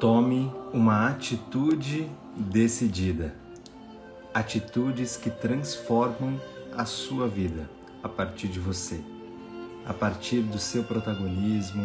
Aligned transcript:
Tome 0.00 0.50
uma 0.72 1.10
atitude 1.10 2.10
decidida. 2.34 3.34
Atitudes 4.32 5.14
que 5.14 5.28
transformam 5.28 6.40
a 6.74 6.86
sua 6.86 7.28
vida 7.28 7.68
a 8.02 8.08
partir 8.08 8.48
de 8.48 8.58
você, 8.58 8.98
a 9.84 9.92
partir 9.92 10.40
do 10.40 10.58
seu 10.58 10.84
protagonismo, 10.84 11.82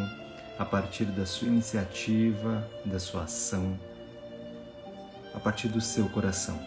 a 0.57 0.63
partir 0.63 1.03
da 1.03 1.25
sua 1.25 1.49
iniciativa, 1.49 2.65
da 2.85 2.99
sua 2.99 3.23
ação, 3.23 3.77
a 5.33 5.39
partir 5.41 5.67
do 5.67 5.81
seu 5.81 6.07
coração. 6.07 6.57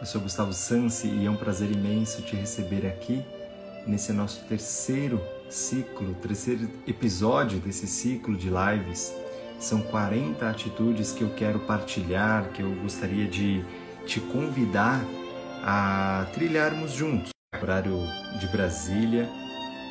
Eu 0.00 0.06
sou 0.06 0.22
Gustavo 0.22 0.54
Sansi 0.54 1.06
e 1.06 1.26
é 1.26 1.30
um 1.30 1.36
prazer 1.36 1.70
imenso 1.70 2.22
te 2.22 2.34
receber 2.34 2.86
aqui 2.86 3.22
nesse 3.86 4.10
nosso 4.10 4.42
terceiro 4.46 5.20
ciclo, 5.50 6.14
terceiro 6.14 6.70
episódio 6.86 7.58
desse 7.58 7.86
ciclo 7.86 8.34
de 8.34 8.48
lives. 8.48 9.12
São 9.64 9.80
40 9.80 10.46
atitudes 10.46 11.12
que 11.12 11.22
eu 11.24 11.30
quero 11.30 11.58
partilhar, 11.60 12.50
que 12.50 12.60
eu 12.60 12.70
gostaria 12.82 13.26
de 13.26 13.64
te 14.04 14.20
convidar 14.20 15.02
a 15.62 16.26
trilharmos 16.34 16.92
juntos. 16.92 17.30
Horário 17.62 17.98
de 18.38 18.46
Brasília, 18.48 19.26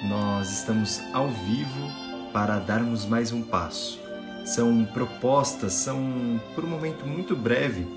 nós 0.07 0.51
estamos 0.51 1.01
ao 1.11 1.27
vivo 1.27 1.89
para 2.31 2.59
darmos 2.59 3.07
mais 3.07 3.31
um 3.31 3.41
passo. 3.41 3.99
São 4.45 4.85
propostas, 4.85 5.73
são 5.73 6.39
por 6.53 6.63
um 6.63 6.67
momento 6.67 7.07
muito 7.07 7.35
breve 7.35 7.87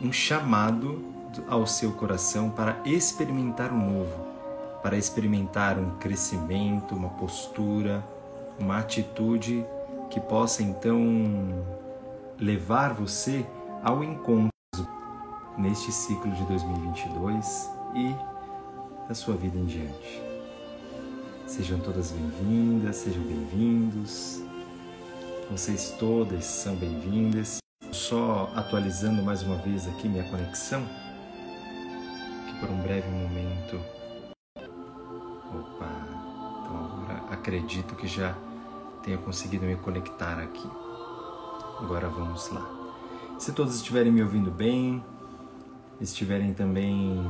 um 0.00 0.10
chamado 0.10 1.04
ao 1.46 1.66
seu 1.66 1.92
coração 1.92 2.48
para 2.48 2.74
experimentar 2.86 3.70
o 3.70 3.76
novo, 3.76 4.26
para 4.82 4.96
experimentar 4.96 5.78
um 5.78 5.98
crescimento, 5.98 6.94
uma 6.94 7.10
postura, 7.10 8.02
uma 8.58 8.78
atitude 8.78 9.62
que 10.16 10.20
possa 10.20 10.62
então 10.62 10.98
levar 12.40 12.94
você 12.94 13.44
ao 13.82 14.02
encontro 14.02 14.48
neste 15.58 15.92
ciclo 15.92 16.32
de 16.32 16.42
2022 16.44 17.70
e 17.94 18.14
da 19.06 19.14
sua 19.14 19.36
vida 19.36 19.58
em 19.58 19.66
diante. 19.66 20.22
Sejam 21.46 21.78
todas 21.80 22.12
bem-vindas, 22.12 22.96
sejam 22.96 23.22
bem-vindos. 23.24 24.40
Vocês 25.50 25.90
todas 25.98 26.46
são 26.46 26.74
bem-vindas. 26.76 27.58
Só 27.92 28.50
atualizando 28.56 29.22
mais 29.22 29.42
uma 29.42 29.56
vez 29.56 29.86
aqui 29.86 30.08
minha 30.08 30.24
conexão, 30.30 30.82
que 32.48 32.58
por 32.58 32.70
um 32.70 32.80
breve 32.80 33.06
momento. 33.10 33.78
Opa! 35.54 35.90
Então 36.62 37.02
agora 37.02 37.34
acredito 37.34 37.94
que 37.94 38.06
já 38.06 38.34
tenha 39.06 39.16
conseguido 39.18 39.64
me 39.64 39.76
conectar 39.76 40.38
aqui. 40.40 40.68
Agora 41.80 42.08
vamos 42.08 42.50
lá. 42.50 42.68
Se 43.38 43.52
todos 43.52 43.76
estiverem 43.76 44.10
me 44.10 44.20
ouvindo 44.20 44.50
bem, 44.50 45.02
estiverem 46.00 46.52
também 46.52 47.24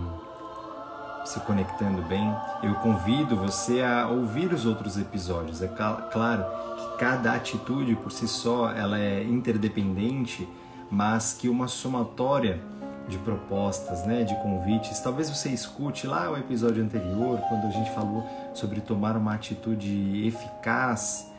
se 1.26 1.38
conectando 1.40 2.00
bem, 2.02 2.34
eu 2.62 2.74
convido 2.76 3.36
você 3.36 3.82
a 3.82 4.08
ouvir 4.08 4.52
os 4.52 4.64
outros 4.64 4.96
episódios. 4.96 5.60
É 5.60 5.68
claro 5.68 6.44
que 6.76 6.98
cada 6.98 7.34
atitude 7.34 7.94
por 7.96 8.10
si 8.10 8.26
só 8.26 8.70
ela 8.70 8.98
é 8.98 9.22
interdependente, 9.22 10.48
mas 10.90 11.34
que 11.34 11.48
uma 11.48 11.68
somatória 11.68 12.60
de 13.08 13.18
propostas, 13.18 14.06
né, 14.06 14.24
de 14.24 14.34
convites. 14.36 14.98
Talvez 15.00 15.28
você 15.28 15.50
escute 15.50 16.06
lá 16.06 16.30
o 16.30 16.38
episódio 16.38 16.82
anterior, 16.82 17.38
quando 17.48 17.66
a 17.66 17.70
gente 17.70 17.90
falou 17.90 18.24
sobre 18.54 18.80
tomar 18.80 19.16
uma 19.16 19.34
atitude 19.34 20.26
eficaz, 20.26 21.30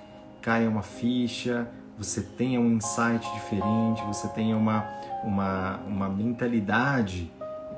caia 0.48 0.70
uma 0.70 0.82
ficha, 0.82 1.68
você 1.98 2.22
tenha 2.22 2.58
um 2.58 2.72
insight 2.72 3.30
diferente, 3.34 4.02
você 4.06 4.30
tenha 4.30 4.56
uma, 4.56 4.88
uma, 5.22 5.76
uma 5.86 6.08
mentalidade 6.08 7.30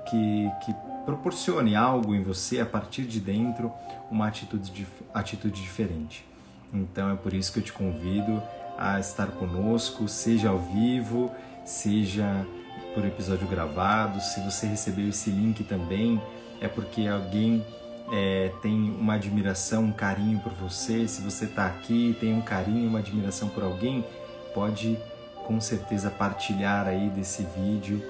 que, 0.08 0.52
que 0.64 0.76
proporcione 1.04 1.76
algo 1.76 2.14
em 2.14 2.22
você 2.22 2.60
a 2.60 2.68
partir 2.68 3.06
de 3.06 3.20
dentro, 3.20 3.74
uma 4.12 4.28
atitude, 4.28 4.86
atitude 5.12 5.60
diferente. 5.60 6.24
Então 6.72 7.12
é 7.12 7.16
por 7.16 7.34
isso 7.34 7.52
que 7.52 7.58
eu 7.58 7.64
te 7.64 7.74
convido 7.74 8.40
a 8.78 9.00
estar 9.00 9.32
conosco, 9.32 10.08
seja 10.08 10.50
ao 10.50 10.60
vivo, 10.60 11.32
seja 11.66 12.46
por 12.94 13.04
episódio 13.04 13.48
gravado. 13.48 14.22
Se 14.22 14.42
você 14.42 14.68
recebeu 14.68 15.10
esse 15.10 15.32
link 15.32 15.64
também, 15.64 16.22
é 16.62 16.68
porque 16.68 17.08
alguém 17.08 17.66
é, 18.12 18.52
tem 18.62 18.96
uma 19.00 19.16
admiração, 19.16 19.86
um 19.86 19.92
carinho 19.92 20.40
por 20.40 20.54
você. 20.54 21.08
Se 21.08 21.22
você 21.22 21.46
está 21.46 21.66
aqui, 21.68 22.16
tem 22.20 22.34
um 22.34 22.42
carinho, 22.42 22.88
uma 22.88 23.00
admiração 23.00 23.50
por 23.50 23.64
alguém, 23.64 24.06
pode 24.54 24.98
com 25.46 25.60
certeza 25.60 26.10
partilhar 26.10 26.88
aí 26.88 27.10
desse 27.10 27.44
vídeo 27.58 28.02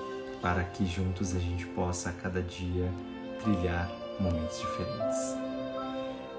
para 0.41 0.63
que 0.63 0.85
juntos 0.85 1.35
a 1.35 1.39
gente 1.39 1.65
possa 1.67 2.09
a 2.09 2.13
cada 2.13 2.41
dia 2.41 2.91
trilhar 3.41 3.89
momentos 4.19 4.59
diferentes. 4.59 5.35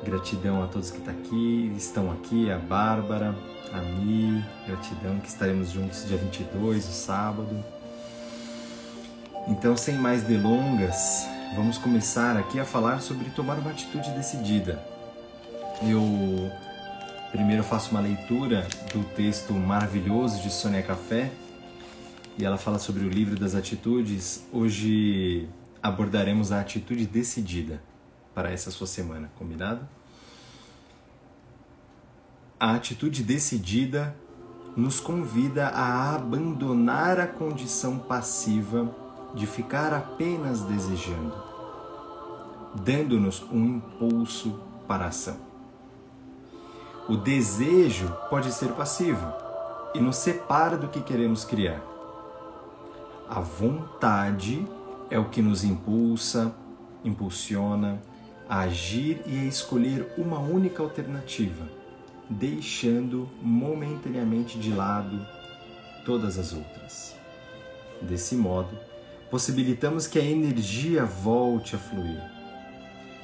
Gratidão 0.02 0.62
a 0.62 0.66
todos 0.66 0.90
que 0.90 1.00
tá 1.00 1.10
aqui, 1.10 1.72
estão 1.76 2.10
aqui, 2.10 2.50
a 2.50 2.58
Bárbara, 2.58 3.34
a 3.72 3.78
Mi, 3.80 4.42
gratidão 4.66 5.18
que 5.20 5.28
estaremos 5.28 5.70
juntos 5.70 6.06
dia 6.06 6.16
22, 6.16 6.88
o 6.88 6.92
sábado. 6.92 7.64
Então, 9.46 9.76
sem 9.76 9.96
mais 9.96 10.22
delongas, 10.22 11.26
vamos 11.54 11.78
começar 11.78 12.36
aqui 12.36 12.60
a 12.60 12.64
falar 12.64 13.00
sobre 13.00 13.28
tomar 13.30 13.58
uma 13.58 13.70
atitude 13.70 14.10
decidida. 14.10 14.82
Eu 15.82 16.50
primeiro 17.32 17.62
faço 17.62 17.90
uma 17.90 18.00
leitura 18.00 18.66
do 18.92 19.04
texto 19.14 19.52
maravilhoso 19.52 20.40
de 20.42 20.50
Sônia 20.50 20.82
Café, 20.82 21.30
e 22.38 22.44
ela 22.44 22.56
fala 22.56 22.78
sobre 22.78 23.04
o 23.04 23.08
livro 23.08 23.38
das 23.38 23.54
atitudes. 23.54 24.46
Hoje 24.52 25.48
abordaremos 25.82 26.52
a 26.52 26.60
atitude 26.60 27.06
decidida 27.06 27.82
para 28.34 28.50
essa 28.50 28.70
sua 28.70 28.86
semana, 28.86 29.30
combinado? 29.36 29.86
A 32.58 32.74
atitude 32.74 33.22
decidida 33.22 34.14
nos 34.76 35.00
convida 35.00 35.68
a 35.68 36.14
abandonar 36.14 37.18
a 37.18 37.26
condição 37.26 37.98
passiva 37.98 38.94
de 39.34 39.46
ficar 39.46 39.92
apenas 39.92 40.62
desejando, 40.62 41.34
dando-nos 42.74 43.42
um 43.50 43.64
impulso 43.64 44.58
para 44.86 45.04
a 45.04 45.08
ação. 45.08 45.36
O 47.08 47.16
desejo 47.16 48.12
pode 48.28 48.52
ser 48.52 48.72
passivo 48.72 49.26
e 49.94 50.00
nos 50.00 50.16
separa 50.16 50.76
do 50.76 50.88
que 50.88 51.00
queremos 51.00 51.44
criar. 51.44 51.80
A 53.28 53.40
vontade 53.40 54.66
é 55.08 55.18
o 55.18 55.28
que 55.28 55.42
nos 55.42 55.64
impulsa, 55.64 56.54
impulsiona 57.04 58.00
a 58.48 58.60
agir 58.60 59.22
e 59.26 59.38
a 59.38 59.44
escolher 59.44 60.12
uma 60.18 60.38
única 60.38 60.82
alternativa, 60.82 61.68
deixando 62.28 63.28
momentaneamente 63.40 64.58
de 64.58 64.72
lado 64.72 65.24
todas 66.04 66.38
as 66.38 66.52
outras. 66.52 67.16
Desse 68.02 68.34
modo, 68.34 68.76
possibilitamos 69.30 70.06
que 70.06 70.18
a 70.18 70.24
energia 70.24 71.04
volte 71.04 71.76
a 71.76 71.78
fluir. 71.78 72.20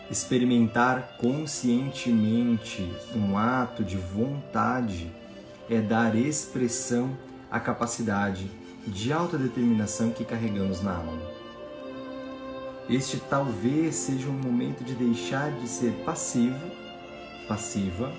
Experimentar 0.08 1.16
conscientemente 1.18 2.88
um 3.14 3.36
ato 3.36 3.82
de 3.82 3.96
vontade 3.96 5.10
é 5.68 5.80
dar 5.80 6.14
expressão 6.14 7.18
à 7.50 7.58
capacidade 7.58 8.48
de 8.86 9.12
autodeterminação 9.12 10.10
que 10.10 10.24
carregamos 10.24 10.80
na 10.80 10.94
alma. 10.94 11.36
Este 12.88 13.18
talvez 13.18 13.96
seja 13.96 14.28
um 14.28 14.38
momento 14.38 14.84
de 14.84 14.94
deixar 14.94 15.50
de 15.50 15.66
ser 15.66 15.90
passivo, 16.04 16.70
passiva 17.48 18.12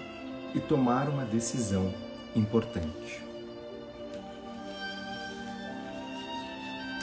e 0.54 0.60
tomar 0.60 1.08
uma 1.08 1.24
decisão 1.24 1.94
importante. 2.36 3.27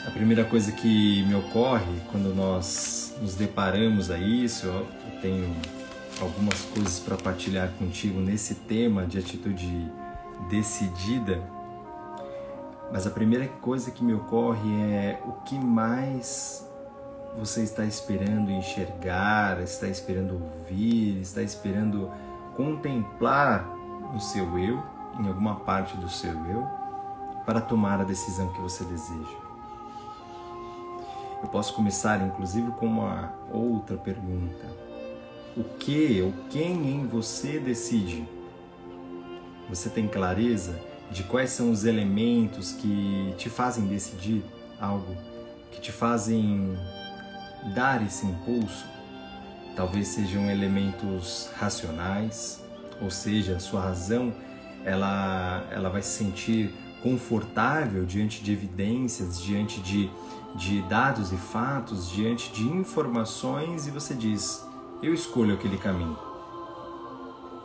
A 0.05 0.11
primeira 0.11 0.45
coisa 0.45 0.71
que 0.71 1.23
me 1.25 1.33
ocorre 1.33 1.99
quando 2.11 2.33
nós 2.35 3.15
nos 3.19 3.33
deparamos 3.33 4.11
a 4.11 4.17
isso, 4.17 4.67
eu 4.67 4.87
tenho 5.19 5.55
algumas 6.21 6.61
coisas 6.61 6.99
para 6.99 7.17
partilhar 7.17 7.69
contigo 7.79 8.19
nesse 8.19 8.53
tema 8.53 9.07
de 9.07 9.17
atitude 9.17 9.91
decidida, 10.47 11.41
mas 12.91 13.07
a 13.07 13.09
primeira 13.09 13.47
coisa 13.47 13.89
que 13.89 14.03
me 14.03 14.13
ocorre 14.13 14.69
é 14.91 15.19
o 15.25 15.31
que 15.43 15.57
mais 15.57 16.69
você 17.35 17.63
está 17.63 17.83
esperando 17.83 18.51
enxergar, 18.51 19.59
está 19.61 19.87
esperando 19.87 20.33
ouvir, 20.33 21.19
está 21.19 21.41
esperando 21.41 22.11
contemplar 22.55 23.67
no 24.13 24.19
seu 24.19 24.57
eu, 24.59 24.81
em 25.19 25.27
alguma 25.27 25.55
parte 25.61 25.97
do 25.97 26.07
seu 26.07 26.31
eu, 26.45 26.63
para 27.43 27.59
tomar 27.59 27.99
a 27.99 28.03
decisão 28.03 28.53
que 28.53 28.61
você 28.61 28.83
deseja. 28.85 29.44
Eu 31.45 31.49
posso 31.49 31.75
começar, 31.75 32.25
inclusive, 32.25 32.71
com 32.71 32.87
uma 32.87 33.31
outra 33.51 33.95
pergunta: 33.95 34.65
O 35.55 35.63
que 35.63 36.19
ou 36.23 36.33
quem 36.49 36.89
em 36.89 37.05
você 37.05 37.59
decide? 37.59 38.27
Você 39.69 39.87
tem 39.91 40.07
clareza 40.07 40.75
de 41.11 41.21
quais 41.21 41.51
são 41.51 41.69
os 41.69 41.85
elementos 41.85 42.71
que 42.71 43.31
te 43.37 43.47
fazem 43.47 43.85
decidir 43.85 44.43
algo, 44.81 45.15
que 45.71 45.79
te 45.79 45.91
fazem 45.91 46.75
dar 47.75 48.03
esse 48.03 48.25
impulso. 48.25 48.87
Talvez 49.75 50.07
sejam 50.07 50.49
elementos 50.49 51.51
racionais, 51.59 52.65
ou 52.99 53.11
seja, 53.11 53.57
a 53.57 53.59
sua 53.59 53.81
razão 53.81 54.33
ela, 54.83 55.63
ela 55.69 55.89
vai 55.89 56.01
se 56.01 56.09
sentir 56.09 56.73
confortável 57.05 58.03
diante 58.03 58.43
de 58.43 58.51
evidências, 58.51 59.39
diante 59.39 59.79
de, 59.79 60.09
de 60.55 60.81
dados 60.89 61.31
e 61.31 61.37
fatos, 61.37 62.09
diante 62.09 62.51
de 62.51 62.63
informações 62.63 63.85
e 63.85 63.91
você 63.91 64.15
diz: 64.15 64.67
eu 65.03 65.13
escolho 65.13 65.53
aquele 65.53 65.77
caminho. 65.77 66.17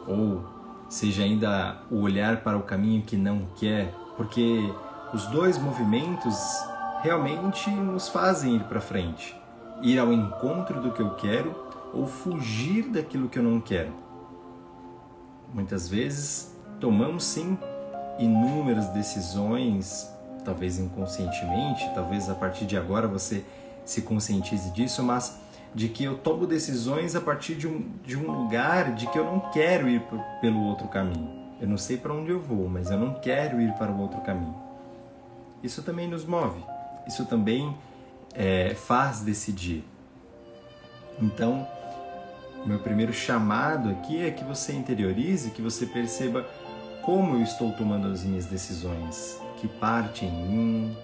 Ou 0.06 0.44
seja 0.90 1.22
ainda 1.22 1.80
o 1.90 2.02
olhar 2.02 2.42
para 2.42 2.58
o 2.58 2.62
caminho 2.62 3.02
que 3.02 3.16
não 3.16 3.46
quer, 3.56 3.94
porque 4.14 4.70
os 5.14 5.24
dois 5.28 5.56
movimentos 5.56 6.36
realmente 7.02 7.70
nos 7.70 8.10
fazem 8.10 8.56
ir 8.56 8.64
para 8.64 8.78
frente, 8.78 9.34
ir 9.80 9.98
ao 9.98 10.12
encontro 10.12 10.82
do 10.82 10.92
que 10.92 11.00
eu 11.00 11.14
quero 11.14 11.56
ou 11.94 12.06
fugir 12.06 12.90
daquilo 12.90 13.26
que 13.26 13.38
eu 13.38 13.42
não 13.42 13.58
quero. 13.58 13.94
Muitas 15.54 15.88
vezes 15.88 16.54
tomamos 16.78 17.24
sim 17.24 17.56
inúmeras 18.20 18.88
decisões, 18.90 20.08
talvez 20.44 20.78
inconscientemente, 20.78 21.90
talvez 21.94 22.28
a 22.28 22.34
partir 22.34 22.66
de 22.66 22.76
agora 22.76 23.08
você 23.08 23.44
se 23.84 24.02
conscientize 24.02 24.70
disso, 24.70 25.02
mas 25.02 25.40
de 25.74 25.88
que 25.88 26.04
eu 26.04 26.18
tomo 26.18 26.46
decisões 26.46 27.16
a 27.16 27.20
partir 27.20 27.54
de 27.54 27.66
um, 27.66 27.90
de 28.04 28.16
um 28.16 28.30
lugar 28.30 28.94
de 28.94 29.06
que 29.06 29.18
eu 29.18 29.24
não 29.24 29.40
quero 29.50 29.88
ir 29.88 30.02
pelo 30.40 30.62
outro 30.64 30.86
caminho. 30.88 31.40
Eu 31.60 31.68
não 31.68 31.78
sei 31.78 31.96
para 31.96 32.12
onde 32.12 32.30
eu 32.30 32.40
vou, 32.40 32.68
mas 32.68 32.90
eu 32.90 32.98
não 32.98 33.14
quero 33.14 33.60
ir 33.60 33.72
para 33.74 33.90
o 33.90 34.00
outro 34.00 34.20
caminho. 34.20 34.54
Isso 35.62 35.82
também 35.82 36.08
nos 36.08 36.24
move, 36.24 36.62
isso 37.06 37.24
também 37.26 37.76
é, 38.34 38.74
faz 38.74 39.20
decidir. 39.20 39.84
Então, 41.20 41.66
meu 42.64 42.78
primeiro 42.78 43.12
chamado 43.12 43.90
aqui 43.90 44.22
é 44.22 44.30
que 44.30 44.44
você 44.44 44.72
interiorize, 44.72 45.50
que 45.50 45.62
você 45.62 45.86
perceba 45.86 46.46
como 47.02 47.36
eu 47.36 47.42
estou 47.42 47.72
tomando 47.72 48.08
as 48.08 48.24
minhas 48.24 48.46
decisões, 48.46 49.40
que 49.56 49.68
parte 49.68 50.24
em 50.24 50.30
mim, 50.30 50.96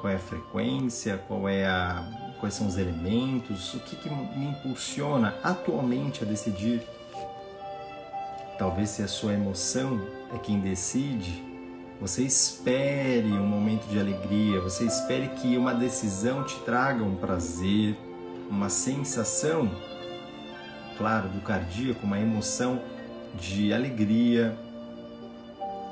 qual 0.00 0.12
é 0.12 0.16
a 0.16 0.18
frequência, 0.18 1.18
qual 1.28 1.48
é 1.48 1.66
a 1.66 2.04
quais 2.38 2.54
são 2.54 2.66
os 2.66 2.76
elementos, 2.76 3.72
o 3.72 3.80
que, 3.80 3.96
que 3.96 4.10
me 4.10 4.48
impulsiona 4.48 5.34
atualmente 5.42 6.22
a 6.22 6.26
decidir. 6.26 6.82
Talvez 8.58 8.90
se 8.90 9.02
a 9.02 9.08
sua 9.08 9.32
emoção 9.32 10.00
é 10.34 10.38
quem 10.38 10.60
decide, 10.60 11.42
você 12.00 12.22
espere 12.22 13.32
um 13.32 13.46
momento 13.46 13.86
de 13.86 13.98
alegria, 13.98 14.60
você 14.60 14.84
espere 14.84 15.28
que 15.28 15.56
uma 15.56 15.72
decisão 15.72 16.44
te 16.44 16.56
traga 16.60 17.02
um 17.02 17.16
prazer, 17.16 17.96
uma 18.50 18.68
sensação, 18.68 19.70
claro, 20.98 21.28
do 21.30 21.40
cardíaco, 21.40 22.04
uma 22.04 22.18
emoção 22.18 22.82
de 23.40 23.72
alegria, 23.72 24.54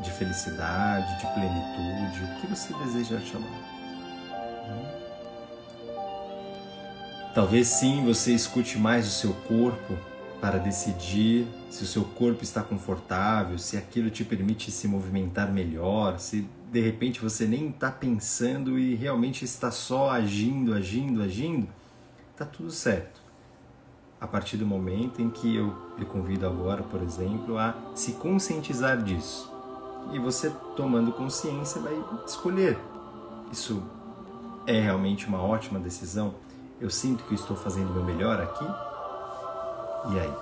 de 0.03 0.11
felicidade, 0.11 1.19
de 1.19 1.27
plenitude, 1.33 2.25
o 2.25 2.41
que 2.41 2.47
você 2.47 2.75
deseja 2.75 3.21
chamar. 3.21 3.73
Talvez 7.35 7.69
sim 7.69 8.05
você 8.05 8.35
escute 8.35 8.79
mais 8.79 9.09
o 9.09 9.11
seu 9.11 9.33
corpo 9.33 9.97
para 10.39 10.59
decidir 10.59 11.47
se 11.71 11.85
o 11.85 11.87
seu 11.87 12.05
corpo 12.05 12.43
está 12.43 12.63
confortável, 12.63 13.57
se 13.59 13.77
aquilo 13.77 14.11
te 14.11 14.25
permite 14.25 14.71
se 14.71 14.89
movimentar 14.89 15.51
melhor, 15.51 16.19
se 16.19 16.47
de 16.71 16.81
repente 16.81 17.21
você 17.21 17.47
nem 17.47 17.69
está 17.69 17.91
pensando 17.91 18.79
e 18.79 18.95
realmente 18.95 19.45
está 19.45 19.71
só 19.71 20.11
agindo, 20.11 20.75
agindo, 20.75 21.23
agindo, 21.23 21.69
está 22.33 22.45
tudo 22.45 22.71
certo. 22.71 23.23
A 24.21 24.27
partir 24.27 24.57
do 24.57 24.67
momento 24.67 25.23
em 25.23 25.31
que 25.31 25.55
eu 25.55 25.75
lhe 25.99 26.05
convido 26.05 26.47
agora, 26.47 26.83
por 26.83 27.03
exemplo, 27.03 27.57
a 27.57 27.75
se 27.95 28.13
conscientizar 28.13 29.03
disso. 29.03 29.52
E 30.11 30.19
você 30.19 30.51
tomando 30.77 31.13
consciência 31.13 31.81
vai 31.81 31.95
escolher. 32.27 32.79
Isso 33.53 33.83
é 34.67 34.81
realmente 34.81 35.27
uma 35.27 35.43
ótima 35.43 35.79
decisão 35.79 36.35
eu 36.83 36.91
sinto 36.91 37.23
que 37.23 37.35
estou 37.35 37.57
fazendo 37.57 37.91
o 37.91 37.95
meu 37.95 38.03
melhor 38.03 38.41
aqui? 38.41 38.65
E 40.13 40.19
aí? 40.19 40.33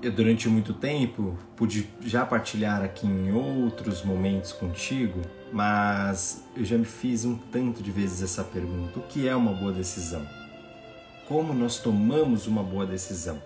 Eu, 0.00 0.12
durante 0.12 0.48
muito 0.48 0.72
tempo, 0.72 1.36
pude 1.56 1.90
já 2.00 2.24
partilhar 2.24 2.80
aqui 2.82 3.08
em 3.08 3.32
outros 3.32 4.04
momentos 4.04 4.52
contigo, 4.52 5.20
mas 5.52 6.44
eu 6.56 6.64
já 6.64 6.78
me 6.78 6.84
fiz 6.84 7.24
um 7.24 7.36
tanto 7.36 7.82
de 7.82 7.90
vezes 7.90 8.22
essa 8.22 8.44
pergunta: 8.44 9.00
o 9.00 9.02
que 9.02 9.26
é 9.26 9.34
uma 9.34 9.52
boa 9.52 9.72
decisão? 9.72 10.24
Como 11.26 11.52
nós 11.52 11.80
tomamos 11.80 12.46
uma 12.46 12.62
boa 12.62 12.86
decisão? 12.86 13.42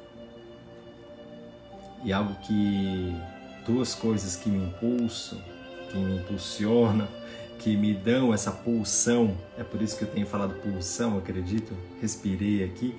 E 2.05 2.13
algo 2.13 2.35
que. 2.43 3.15
duas 3.67 3.95
coisas 3.95 4.37
que 4.37 4.49
me 4.49 4.65
impulsam 4.65 5.39
que 5.87 5.99
me 5.99 6.17
impulsionam, 6.17 7.09
que 7.59 7.77
me 7.77 7.95
dão 7.95 8.33
essa 8.33 8.51
pulsão. 8.51 9.37
É 9.57 9.65
por 9.65 9.81
isso 9.81 9.97
que 9.97 10.05
eu 10.05 10.09
tenho 10.09 10.27
falado 10.27 10.55
pulsão, 10.61 11.19
acredito, 11.19 11.75
respirei 12.01 12.65
aqui, 12.65 12.95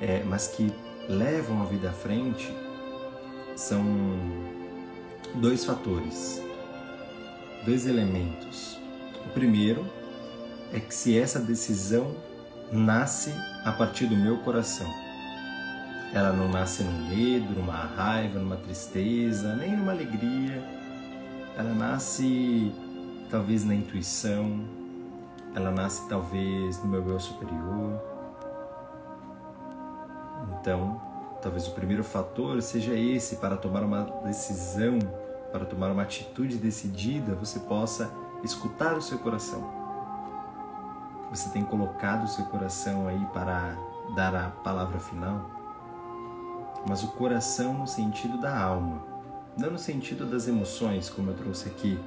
é, 0.00 0.22
mas 0.24 0.48
que 0.48 0.72
levam 1.08 1.62
a 1.62 1.66
vida 1.66 1.90
à 1.90 1.92
frente 1.92 2.52
são 3.54 3.84
dois 5.34 5.64
fatores, 5.64 6.42
dois 7.64 7.86
elementos. 7.86 8.78
O 9.26 9.30
primeiro 9.30 9.86
é 10.72 10.80
que 10.80 10.94
se 10.94 11.16
essa 11.16 11.38
decisão 11.38 12.14
nasce 12.70 13.30
a 13.64 13.72
partir 13.72 14.06
do 14.06 14.16
meu 14.16 14.38
coração. 14.38 14.90
Ela 16.12 16.32
não 16.32 16.48
nasce 16.48 16.82
num 16.82 17.08
medo, 17.08 17.54
numa 17.54 17.72
raiva, 17.72 18.38
numa 18.38 18.56
tristeza, 18.56 19.56
nem 19.56 19.74
numa 19.74 19.92
alegria, 19.92 20.62
ela 21.56 21.72
nasce 21.74 22.72
talvez 23.30 23.64
na 23.64 23.74
intuição, 23.74 24.64
ela 25.54 25.70
nasce 25.70 26.08
talvez 26.08 26.82
no 26.82 26.90
meu 26.90 27.06
eu 27.08 27.20
superior. 27.20 28.00
Então, 30.60 31.00
talvez 31.42 31.66
o 31.66 31.72
primeiro 31.72 32.04
fator 32.04 32.60
seja 32.62 32.94
esse 32.94 33.36
para 33.36 33.56
tomar 33.56 33.82
uma 33.82 34.02
decisão, 34.24 34.98
para 35.50 35.64
tomar 35.64 35.90
uma 35.90 36.02
atitude 36.02 36.56
decidida, 36.56 37.34
você 37.34 37.58
possa 37.60 38.10
escutar 38.42 38.96
o 38.96 39.02
seu 39.02 39.18
coração. 39.18 39.62
Você 41.30 41.48
tem 41.50 41.64
colocado 41.64 42.24
o 42.24 42.28
seu 42.28 42.44
coração 42.46 43.06
aí 43.08 43.26
para 43.32 43.76
dar 44.14 44.34
a 44.34 44.50
palavra 44.50 44.98
final, 44.98 45.61
mas 46.86 47.02
o 47.02 47.08
coração 47.08 47.74
no 47.74 47.86
sentido 47.86 48.38
da 48.38 48.58
alma 48.58 49.12
não 49.56 49.72
no 49.72 49.78
sentido 49.78 50.24
das 50.24 50.48
emoções, 50.48 51.10
como 51.10 51.30
eu 51.30 51.34
trouxe 51.34 51.68
aqui, 51.68 51.98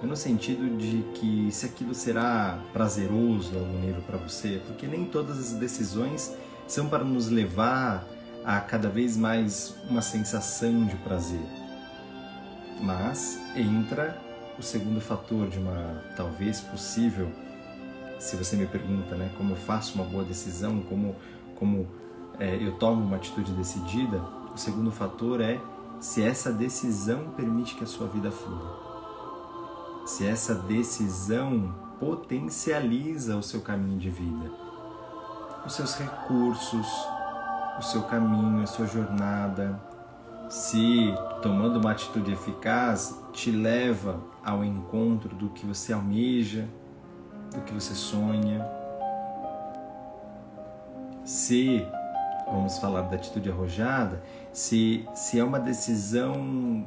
mas 0.00 0.08
no 0.08 0.16
sentido 0.16 0.76
de 0.76 1.02
que 1.14 1.50
se 1.50 1.66
aquilo 1.66 1.94
será 1.94 2.58
prazeroso 2.72 3.54
em 3.54 3.58
algum 3.58 3.80
nível 3.80 4.02
para 4.02 4.16
você, 4.16 4.60
porque 4.66 4.86
nem 4.86 5.04
todas 5.04 5.38
as 5.38 5.52
decisões 5.52 6.34
são 6.66 6.88
para 6.88 7.04
nos 7.04 7.28
levar 7.28 8.06
a 8.44 8.60
cada 8.60 8.88
vez 8.88 9.16
mais 9.16 9.74
uma 9.88 10.02
sensação 10.02 10.86
de 10.86 10.96
prazer. 10.96 11.44
Mas 12.80 13.40
entra 13.56 14.18
o 14.58 14.62
segundo 14.62 15.00
fator 15.00 15.48
de 15.48 15.58
uma 15.58 16.02
talvez 16.16 16.60
possível, 16.60 17.30
se 18.18 18.36
você 18.36 18.56
me 18.56 18.66
pergunta, 18.66 19.16
né, 19.16 19.30
como 19.36 19.52
eu 19.52 19.56
faço 19.56 19.96
uma 19.96 20.04
boa 20.04 20.24
decisão, 20.24 20.80
como 20.82 21.16
como 21.56 21.86
é, 22.38 22.56
eu 22.60 22.72
tomo 22.72 23.04
uma 23.04 23.16
atitude 23.16 23.52
decidida, 23.52 24.22
o 24.54 24.58
segundo 24.58 24.90
fator 24.90 25.40
é 25.40 25.60
se 26.00 26.22
essa 26.22 26.52
decisão 26.52 27.30
permite 27.36 27.74
que 27.74 27.84
a 27.84 27.86
sua 27.86 28.06
vida 28.06 28.30
flua. 28.30 28.82
Se 30.06 30.26
essa 30.26 30.54
decisão 30.54 31.74
potencializa 31.98 33.36
o 33.36 33.42
seu 33.42 33.60
caminho 33.60 33.98
de 33.98 34.10
vida, 34.10 34.50
os 35.64 35.72
seus 35.72 35.96
recursos, 35.96 36.86
o 37.78 37.82
seu 37.82 38.02
caminho, 38.02 38.62
a 38.62 38.66
sua 38.66 38.86
jornada, 38.86 39.80
se 40.48 41.14
tomando 41.42 41.80
uma 41.80 41.92
atitude 41.92 42.32
eficaz 42.32 43.18
te 43.32 43.50
leva 43.50 44.20
ao 44.44 44.62
encontro 44.62 45.34
do 45.34 45.48
que 45.50 45.64
você 45.64 45.92
almeja, 45.92 46.68
do 47.54 47.62
que 47.62 47.72
você 47.72 47.94
sonha, 47.94 48.64
se 51.24 51.86
vamos 52.46 52.78
falar 52.78 53.02
da 53.02 53.16
atitude 53.16 53.50
arrojada, 53.50 54.22
se, 54.52 55.06
se 55.14 55.38
é 55.38 55.44
uma 55.44 55.58
decisão 55.58 56.86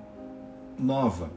nova. 0.78 1.30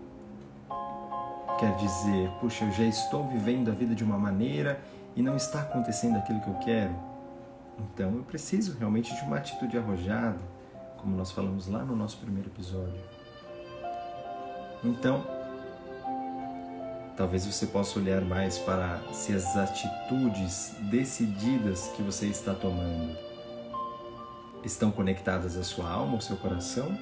Quer 1.59 1.75
dizer, 1.77 2.31
puxa, 2.41 2.65
eu 2.65 2.73
já 2.73 2.85
estou 2.85 3.27
vivendo 3.29 3.71
a 3.71 3.75
vida 3.75 3.95
de 3.95 4.05
uma 4.05 4.19
maneira 4.19 4.81
e 5.15 5.23
não 5.23 5.37
está 5.37 5.61
acontecendo 5.61 6.17
aquilo 6.17 6.41
que 6.41 6.49
eu 6.49 6.55
quero. 6.55 6.95
Então 7.79 8.15
eu 8.17 8.23
preciso 8.23 8.77
realmente 8.79 9.15
de 9.15 9.23
uma 9.23 9.37
atitude 9.37 9.77
arrojada. 9.77 10.39
como 10.97 11.17
nós 11.17 11.33
falamos 11.33 11.67
lá 11.67 11.83
no 11.83 11.97
nosso 11.97 12.19
primeiro 12.19 12.49
episódio. 12.49 13.03
Então, 14.85 15.25
talvez 17.17 17.45
você 17.45 17.67
possa 17.67 17.99
olhar 17.99 18.23
mais 18.23 18.59
para 18.59 19.01
se 19.13 19.35
as 19.35 19.57
atitudes 19.57 20.75
decididas 20.91 21.89
que 21.97 22.03
você 22.03 22.27
está 22.27 22.55
tomando 22.55 23.30
estão 24.65 24.91
conectadas 24.91 25.57
à 25.57 25.63
sua 25.63 25.91
alma, 25.91 26.15
ao 26.15 26.21
seu 26.21 26.37
coração, 26.37 26.97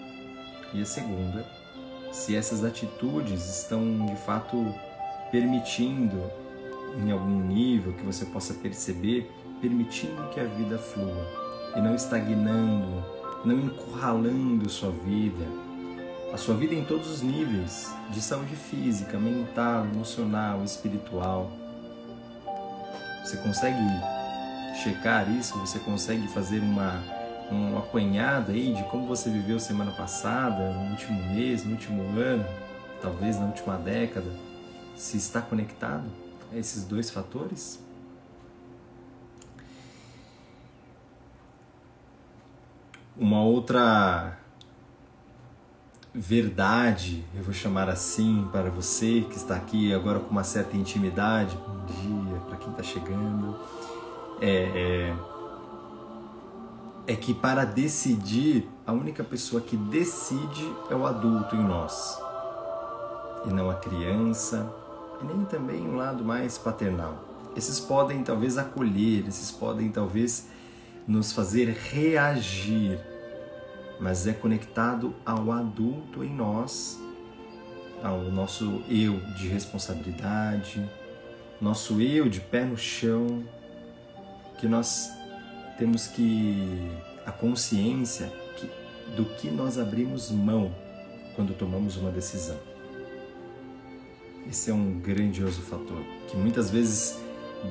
e 0.72 0.82
a 0.82 0.84
segunda, 0.84 1.46
se 2.12 2.36
essas 2.36 2.64
atitudes 2.64 3.48
estão 3.48 4.06
de 4.06 4.16
fato 4.16 4.74
permitindo, 5.30 6.22
em 6.96 7.10
algum 7.10 7.40
nível 7.40 7.92
que 7.92 8.02
você 8.02 8.24
possa 8.24 8.54
perceber, 8.54 9.30
permitindo 9.60 10.28
que 10.30 10.40
a 10.40 10.44
vida 10.44 10.78
flua 10.78 11.26
e 11.76 11.80
não 11.80 11.94
estagnando, 11.94 13.04
não 13.44 13.58
encurralando 13.58 14.68
sua 14.68 14.90
vida, 14.90 15.44
a 16.32 16.36
sua 16.36 16.54
vida 16.54 16.74
em 16.74 16.84
todos 16.84 17.10
os 17.10 17.22
níveis, 17.22 17.92
de 18.10 18.20
saúde 18.20 18.54
física, 18.54 19.18
mental, 19.18 19.86
emocional, 19.86 20.62
espiritual. 20.64 21.50
Você 23.24 23.36
consegue 23.38 23.78
checar 24.82 25.30
isso? 25.30 25.58
Você 25.58 25.78
consegue 25.78 26.26
fazer 26.28 26.60
uma 26.60 27.02
um 27.50 27.78
apanhado 27.78 28.52
aí 28.52 28.74
de 28.74 28.82
como 28.84 29.06
você 29.06 29.30
viveu 29.30 29.58
semana 29.58 29.92
passada, 29.92 30.72
no 30.72 30.90
último 30.90 31.22
mês, 31.34 31.64
no 31.64 31.72
último 31.72 32.02
ano, 32.18 32.44
talvez 33.00 33.38
na 33.38 33.46
última 33.46 33.76
década, 33.76 34.30
se 34.96 35.16
está 35.16 35.40
conectado 35.40 36.04
a 36.52 36.56
esses 36.56 36.84
dois 36.84 37.10
fatores? 37.10 37.82
Uma 43.16 43.42
outra 43.42 44.38
verdade, 46.14 47.24
eu 47.34 47.42
vou 47.42 47.52
chamar 47.52 47.88
assim, 47.88 48.48
para 48.50 48.70
você 48.70 49.26
que 49.28 49.36
está 49.36 49.56
aqui 49.56 49.92
agora 49.92 50.20
com 50.20 50.30
uma 50.30 50.44
certa 50.44 50.76
intimidade, 50.76 51.56
bom 51.56 51.84
dia 51.86 52.40
para 52.40 52.56
quem 52.56 52.70
está 52.70 52.82
chegando, 52.82 53.58
é, 54.40 55.10
é 55.12 55.37
é 57.08 57.16
que 57.16 57.32
para 57.32 57.64
decidir, 57.64 58.68
a 58.86 58.92
única 58.92 59.24
pessoa 59.24 59.62
que 59.62 59.78
decide 59.78 60.70
é 60.90 60.94
o 60.94 61.06
adulto 61.06 61.56
em 61.56 61.64
nós, 61.64 62.20
e 63.46 63.48
não 63.48 63.70
a 63.70 63.76
criança, 63.76 64.70
e 65.22 65.24
nem 65.24 65.42
também 65.46 65.80
um 65.88 65.96
lado 65.96 66.22
mais 66.22 66.58
paternal. 66.58 67.24
Esses 67.56 67.80
podem 67.80 68.22
talvez 68.22 68.58
acolher, 68.58 69.26
esses 69.26 69.50
podem 69.50 69.88
talvez 69.88 70.48
nos 71.06 71.32
fazer 71.32 71.70
reagir, 71.70 73.00
mas 73.98 74.26
é 74.26 74.34
conectado 74.34 75.14
ao 75.24 75.50
adulto 75.50 76.22
em 76.22 76.34
nós, 76.34 77.00
ao 78.04 78.20
nosso 78.24 78.82
eu 78.86 79.18
de 79.34 79.48
responsabilidade, 79.48 80.86
nosso 81.58 82.02
eu 82.02 82.28
de 82.28 82.38
pé 82.38 82.66
no 82.66 82.76
chão, 82.76 83.42
que 84.58 84.68
nós 84.68 85.17
temos 85.78 86.08
que 86.08 86.90
a 87.24 87.30
consciência 87.30 88.32
que, 88.56 88.68
do 89.16 89.24
que 89.36 89.48
nós 89.50 89.78
abrimos 89.78 90.30
mão 90.30 90.74
quando 91.36 91.54
tomamos 91.54 91.96
uma 91.96 92.10
decisão. 92.10 92.56
Esse 94.48 94.70
é 94.70 94.74
um 94.74 94.98
grandioso 94.98 95.60
fator 95.62 96.02
que 96.26 96.36
muitas 96.36 96.70
vezes 96.70 97.18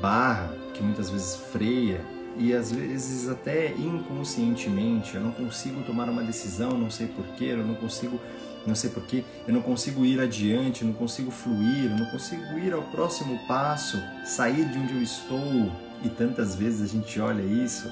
barra, 0.01 0.55
que 0.73 0.81
muitas 0.81 1.09
vezes 1.09 1.35
freia 1.51 2.01
e 2.37 2.53
às 2.53 2.71
vezes 2.71 3.27
até 3.27 3.71
inconscientemente 3.71 5.15
eu 5.15 5.21
não 5.21 5.31
consigo 5.31 5.81
tomar 5.83 6.07
uma 6.07 6.21
decisão, 6.21 6.71
não 6.71 6.89
sei 6.89 7.07
porquê, 7.07 7.45
eu 7.45 7.65
não 7.65 7.75
consigo, 7.75 8.19
não 8.65 8.75
sei 8.75 8.91
porquê, 8.91 9.23
eu 9.47 9.53
não 9.53 9.61
consigo 9.61 10.05
ir 10.05 10.19
adiante, 10.19 10.83
eu 10.83 10.87
não 10.87 10.93
consigo 10.93 11.31
fluir, 11.31 11.85
eu 11.85 11.97
não 11.97 12.05
consigo 12.05 12.59
ir 12.59 12.73
ao 12.73 12.83
próximo 12.83 13.39
passo, 13.47 13.97
sair 14.23 14.65
de 14.65 14.77
onde 14.77 14.93
eu 14.93 15.01
estou, 15.01 15.71
e 16.03 16.09
tantas 16.09 16.55
vezes 16.55 16.81
a 16.81 16.93
gente 16.93 17.19
olha 17.19 17.41
isso, 17.41 17.87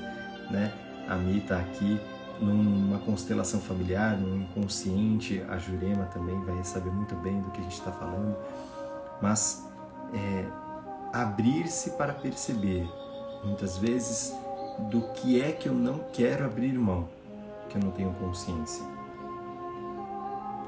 né? 0.49 0.71
A 1.07 1.15
Mi 1.15 1.39
está 1.39 1.59
aqui 1.59 1.99
numa 2.39 2.99
constelação 2.99 3.59
familiar, 3.59 4.17
num 4.17 4.41
inconsciente, 4.41 5.41
a 5.47 5.57
Jurema 5.57 6.05
também 6.05 6.39
vai 6.43 6.63
saber 6.63 6.91
muito 6.91 7.15
bem 7.15 7.41
do 7.41 7.51
que 7.51 7.59
a 7.59 7.63
gente 7.63 7.73
está 7.73 7.91
falando, 7.91 8.35
mas 9.21 9.65
é, 10.13 10.45
abrir-se 11.13 11.91
para 11.91 12.13
perceber, 12.13 12.89
muitas 13.43 13.77
vezes, 13.77 14.33
do 14.89 15.01
que 15.13 15.41
é 15.41 15.51
que 15.51 15.69
eu 15.69 15.73
não 15.73 15.99
quero 16.11 16.45
abrir 16.45 16.73
mão, 16.73 17.07
que 17.69 17.77
eu 17.77 17.81
não 17.81 17.91
tenho 17.91 18.13
consciência. 18.15 18.83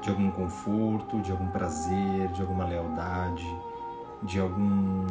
De 0.02 0.10
algum 0.10 0.30
conforto, 0.30 1.20
de 1.20 1.30
algum 1.30 1.48
prazer, 1.48 2.28
de 2.32 2.40
alguma 2.40 2.64
lealdade, 2.64 3.44
de 4.22 4.40
algum 4.40 5.04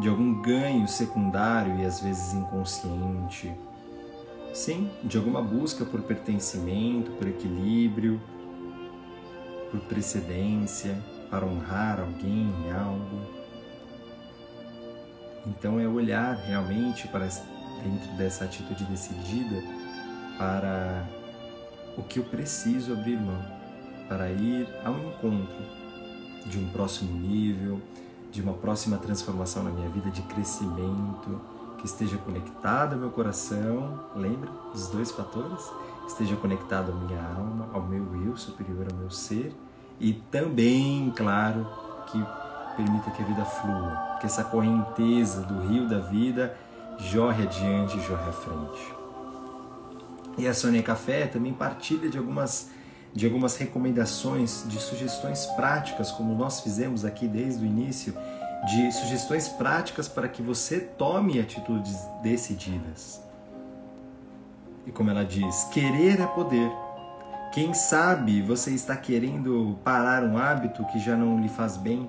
de 0.00 0.08
algum 0.08 0.40
ganho 0.40 0.88
secundário 0.88 1.78
e 1.78 1.84
às 1.84 2.00
vezes 2.00 2.32
inconsciente. 2.32 3.52
Sim, 4.54 4.90
de 5.04 5.18
alguma 5.18 5.42
busca 5.42 5.84
por 5.84 6.00
pertencimento, 6.02 7.10
por 7.12 7.28
equilíbrio, 7.28 8.20
por 9.70 9.78
precedência, 9.80 10.98
para 11.30 11.44
honrar 11.44 12.00
alguém 12.00 12.50
em 12.64 12.72
algo. 12.72 13.20
Então 15.46 15.78
é 15.78 15.86
olhar 15.86 16.34
realmente 16.34 17.06
para 17.06 17.26
dentro 17.26 18.12
dessa 18.16 18.44
atitude 18.44 18.84
decidida 18.84 19.62
para 20.36 21.06
o 21.96 22.02
que 22.02 22.18
eu 22.18 22.24
preciso 22.24 22.94
abrir 22.94 23.18
mão, 23.18 23.42
para 24.08 24.30
ir 24.30 24.66
ao 24.82 24.98
encontro 24.98 25.80
de 26.46 26.58
um 26.58 26.68
próximo 26.70 27.12
nível, 27.12 27.80
de 28.30 28.40
uma 28.40 28.54
próxima 28.54 28.96
transformação 28.96 29.62
na 29.62 29.70
minha 29.70 29.88
vida, 29.88 30.10
de 30.10 30.22
crescimento, 30.22 31.40
que 31.78 31.86
esteja 31.86 32.16
conectado 32.18 32.94
ao 32.94 32.98
meu 32.98 33.10
coração, 33.10 34.00
lembra 34.14 34.50
dos 34.72 34.88
dois 34.88 35.10
fatores? 35.10 35.70
Esteja 36.06 36.36
conectado 36.36 36.92
à 36.92 36.94
minha 36.94 37.22
alma, 37.22 37.68
ao 37.72 37.82
meu 37.82 38.04
eu 38.26 38.36
superior, 38.36 38.86
ao 38.90 38.96
meu 38.96 39.10
ser, 39.10 39.54
e 39.98 40.12
também, 40.12 41.12
claro, 41.16 41.66
que 42.06 42.22
permita 42.76 43.10
que 43.10 43.22
a 43.22 43.26
vida 43.26 43.44
flua, 43.44 44.18
que 44.20 44.26
essa 44.26 44.44
correnteza 44.44 45.42
do 45.42 45.60
rio 45.66 45.88
da 45.88 45.98
vida 45.98 46.56
jorre 46.98 47.44
adiante, 47.44 48.00
jorre 48.00 48.28
à 48.28 48.32
frente. 48.32 48.94
E 50.38 50.46
a 50.46 50.54
Sônia 50.54 50.82
Café 50.82 51.26
também 51.26 51.52
partilha 51.52 52.08
de 52.08 52.18
algumas 52.18 52.70
de 53.12 53.26
algumas 53.26 53.56
recomendações, 53.56 54.64
de 54.68 54.78
sugestões 54.78 55.46
práticas, 55.46 56.10
como 56.12 56.34
nós 56.34 56.60
fizemos 56.60 57.04
aqui 57.04 57.26
desde 57.26 57.64
o 57.64 57.66
início, 57.66 58.14
de 58.66 58.92
sugestões 58.92 59.48
práticas 59.48 60.06
para 60.06 60.28
que 60.28 60.42
você 60.42 60.80
tome 60.80 61.40
atitudes 61.40 61.96
decididas. 62.22 63.20
E 64.86 64.92
como 64.92 65.10
ela 65.10 65.24
diz, 65.24 65.64
querer 65.64 66.20
é 66.20 66.26
poder. 66.26 66.70
Quem 67.52 67.74
sabe 67.74 68.42
você 68.42 68.70
está 68.70 68.96
querendo 68.96 69.78
parar 69.82 70.22
um 70.22 70.38
hábito 70.38 70.84
que 70.86 71.00
já 71.00 71.16
não 71.16 71.40
lhe 71.40 71.48
faz 71.48 71.76
bem? 71.76 72.08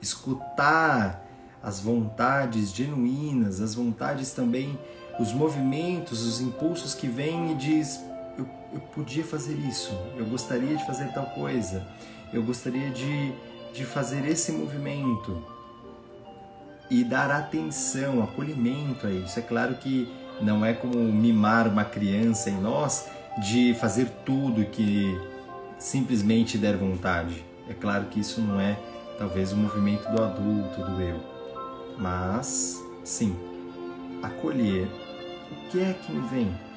Escutar 0.00 1.26
as 1.62 1.80
vontades 1.80 2.72
genuínas, 2.72 3.60
as 3.60 3.74
vontades 3.74 4.32
também, 4.32 4.78
os 5.18 5.32
movimentos, 5.32 6.22
os 6.24 6.40
impulsos 6.40 6.94
que 6.94 7.08
vêm 7.08 7.52
e 7.52 7.54
diz: 7.56 8.00
eu 8.72 8.80
podia 8.80 9.24
fazer 9.24 9.54
isso, 9.54 9.98
eu 10.16 10.26
gostaria 10.26 10.76
de 10.76 10.86
fazer 10.86 11.12
tal 11.12 11.26
coisa, 11.26 11.86
eu 12.32 12.42
gostaria 12.42 12.90
de, 12.90 13.32
de 13.72 13.84
fazer 13.84 14.26
esse 14.26 14.52
movimento. 14.52 15.42
E 16.90 17.04
dar 17.04 17.30
atenção, 17.30 18.22
acolhimento 18.22 19.06
a 19.06 19.10
isso. 19.10 19.38
É 19.38 19.42
claro 19.42 19.74
que 19.74 20.10
não 20.40 20.64
é 20.64 20.72
como 20.72 20.96
mimar 20.96 21.68
uma 21.68 21.84
criança 21.84 22.48
em 22.48 22.58
nós 22.58 23.06
de 23.42 23.74
fazer 23.74 24.08
tudo 24.24 24.64
que 24.64 25.18
simplesmente 25.78 26.56
der 26.56 26.78
vontade. 26.78 27.44
É 27.68 27.74
claro 27.74 28.06
que 28.06 28.20
isso 28.20 28.40
não 28.40 28.58
é 28.58 28.78
talvez 29.18 29.52
o 29.52 29.56
movimento 29.56 30.08
do 30.10 30.22
adulto, 30.22 30.80
do 30.82 31.02
eu. 31.02 31.20
Mas, 31.98 32.82
sim, 33.04 33.36
acolher 34.22 34.88
o 35.50 35.70
que 35.70 35.80
é 35.80 35.92
que 35.92 36.10
me 36.10 36.26
vem 36.28 36.67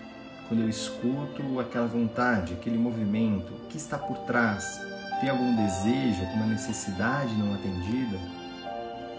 quando 0.52 0.64
eu 0.64 0.70
escuto 0.70 1.62
aquela 1.62 1.88
vontade, 1.88 2.52
aquele 2.52 2.78
movimento, 2.78 3.54
o 3.54 3.68
que 3.70 3.78
está 3.78 3.98
por 3.98 4.18
trás? 4.26 4.82
Tem 5.22 5.30
algum 5.30 5.56
desejo, 5.56 6.26
alguma 6.26 6.46
necessidade 6.46 7.34
não 7.36 7.54
atendida? 7.54 8.20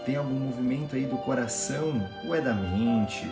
Tem 0.05 0.15
algum 0.15 0.35
movimento 0.35 0.95
aí 0.95 1.07
do 1.07 1.17
coração? 1.17 2.07
Ou 2.23 2.35
é 2.35 2.39
da 2.39 2.53
mente? 2.53 3.27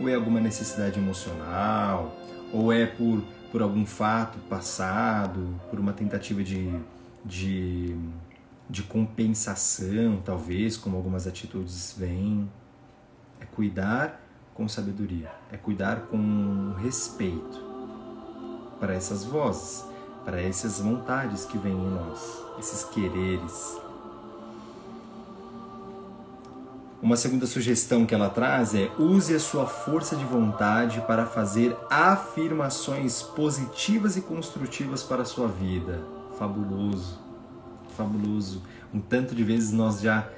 Ou 0.00 0.08
é 0.08 0.14
alguma 0.14 0.40
necessidade 0.40 0.98
emocional? 0.98 2.16
Ou 2.50 2.72
é 2.72 2.86
por, 2.86 3.22
por 3.52 3.60
algum 3.60 3.84
fato 3.84 4.38
passado? 4.48 5.60
Por 5.68 5.78
uma 5.78 5.92
tentativa 5.92 6.42
de, 6.42 6.72
de, 7.22 7.94
de 8.70 8.82
compensação, 8.84 10.22
talvez, 10.24 10.78
como 10.78 10.96
algumas 10.96 11.26
atitudes 11.26 11.94
vêm? 11.94 12.50
É 13.38 13.44
cuidar 13.44 14.18
com 14.58 14.66
sabedoria, 14.66 15.30
é 15.52 15.56
cuidar 15.56 16.08
com 16.10 16.74
respeito. 16.82 17.68
para 18.80 18.94
essas 18.94 19.24
vozes, 19.24 19.84
para 20.24 20.40
essas 20.40 20.78
vontades 20.80 21.44
que 21.44 21.58
vêm 21.58 21.72
em 21.72 21.90
nós, 21.90 22.44
esses 22.58 22.84
quereres. 22.84 23.76
Uma 27.02 27.16
segunda 27.16 27.44
sugestão 27.44 28.06
que 28.06 28.14
ela 28.14 28.30
traz 28.30 28.72
é 28.74 28.88
use 28.98 29.34
a 29.34 29.40
sua 29.40 29.66
força 29.66 30.14
de 30.14 30.24
vontade 30.24 31.00
para 31.02 31.26
fazer 31.26 31.76
afirmações 31.90 33.20
positivas 33.20 34.16
e 34.16 34.20
construtivas 34.20 35.02
para 35.02 35.22
a 35.22 35.24
sua 35.24 35.48
vida. 35.48 36.04
Fabuloso, 36.38 37.18
fabuloso. 37.96 38.62
Um 38.94 39.00
tanto 39.00 39.34
de 39.34 39.42
vezes 39.42 39.72
nós 39.72 40.00
já 40.00 40.28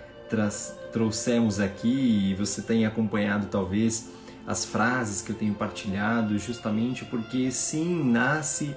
trouxemos 0.92 1.61
aqui 1.61 2.30
e 2.30 2.35
você 2.35 2.62
tem 2.62 2.87
acompanhado 2.87 3.47
talvez 3.47 4.11
as 4.47 4.64
frases 4.64 5.23
que 5.23 5.30
eu 5.30 5.37
tenho 5.37 5.54
partilhado, 5.54 6.38
justamente 6.38 7.04
porque 7.04 7.50
sim, 7.50 8.02
nasce 8.04 8.75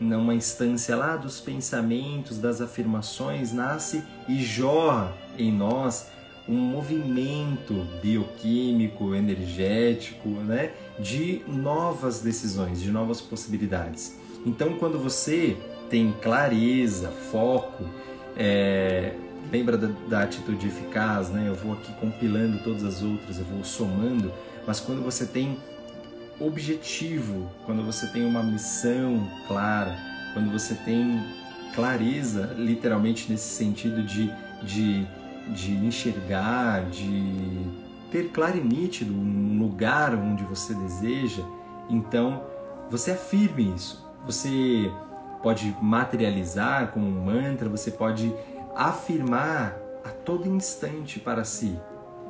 numa 0.00 0.34
instância 0.34 0.94
lá 0.94 1.16
dos 1.16 1.40
pensamentos, 1.40 2.38
das 2.38 2.60
afirmações, 2.60 3.52
nasce 3.52 4.04
e 4.28 4.40
jorra 4.42 5.12
em 5.36 5.50
nós 5.50 6.06
um 6.48 6.56
movimento 6.56 7.86
bioquímico, 8.00 9.14
energético, 9.14 10.28
né, 10.28 10.72
de 10.98 11.42
novas 11.46 12.20
decisões, 12.20 12.80
de 12.80 12.90
novas 12.90 13.20
possibilidades. 13.20 14.16
Então, 14.46 14.74
quando 14.78 14.98
você 14.98 15.56
tem 15.90 16.14
clareza, 16.22 17.10
foco, 17.30 17.84
é, 18.34 19.14
lembra 19.50 19.76
da, 19.76 19.88
da, 20.08 20.22
atitude 20.22 20.66
eficaz, 20.66 21.30
né? 21.30 21.48
Eu 21.48 21.54
vou 21.54 21.72
aqui 21.72 21.92
compilando 22.00 22.58
todas 22.62 22.84
as 22.84 23.02
outras, 23.02 23.38
eu 23.38 23.44
vou 23.44 23.64
somando, 23.64 24.32
mas 24.66 24.80
quando 24.80 25.02
você 25.02 25.26
tem 25.26 25.58
objetivo, 26.40 27.50
quando 27.64 27.84
você 27.84 28.06
tem 28.06 28.24
uma 28.24 28.42
missão 28.42 29.28
clara, 29.46 29.96
quando 30.32 30.50
você 30.52 30.74
tem 30.74 31.22
clareza, 31.74 32.54
literalmente 32.56 33.30
nesse 33.30 33.48
sentido 33.54 34.02
de, 34.02 34.30
de 34.62 35.06
de 35.48 35.72
enxergar, 35.72 36.84
de 36.90 37.66
ter 38.10 38.30
claro 38.30 38.58
e 38.58 38.60
nítido 38.60 39.12
um 39.12 39.58
lugar 39.58 40.14
onde 40.14 40.44
você 40.44 40.74
deseja, 40.74 41.42
então 41.88 42.42
você 42.90 43.12
afirme 43.12 43.74
isso. 43.74 44.06
Você 44.26 44.90
pode 45.42 45.74
materializar 45.80 46.88
com 46.88 47.00
um 47.00 47.24
mantra, 47.24 47.68
você 47.68 47.90
pode 47.90 48.32
afirmar 48.78 49.76
a 50.04 50.10
todo 50.10 50.46
instante 50.46 51.18
para 51.18 51.44
si. 51.44 51.76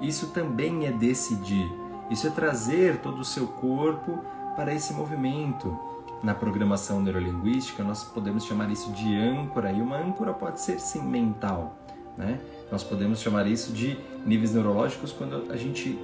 Isso 0.01 0.29
também 0.29 0.87
é 0.87 0.91
decidir. 0.91 1.71
Isso 2.11 2.27
é 2.27 2.31
trazer 2.31 3.01
todo 3.03 3.21
o 3.21 3.25
seu 3.25 3.47
corpo 3.47 4.25
para 4.57 4.73
esse 4.73 4.95
movimento. 4.95 5.79
Na 6.23 6.35
programação 6.35 7.03
neurolinguística, 7.03 7.85
nós 7.85 8.03
podemos 8.03 8.47
chamar 8.47 8.71
isso 8.71 8.91
de 8.93 9.15
âncora, 9.15 9.71
e 9.71 9.83
uma 9.83 9.99
âncora 9.99 10.33
pode 10.33 10.61
ser 10.61 10.81
sim 10.81 11.03
mental, 11.03 11.77
né? 12.17 12.41
Nós 12.73 12.83
podemos 12.83 13.21
chamar 13.21 13.47
isso 13.47 13.71
de 13.71 13.99
níveis 14.25 14.53
neurológicos 14.55 15.13
quando 15.13 15.53
a 15.53 15.57
gente 15.57 15.99